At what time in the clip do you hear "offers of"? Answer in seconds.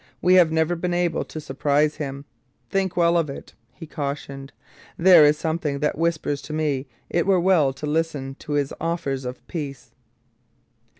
8.81-9.45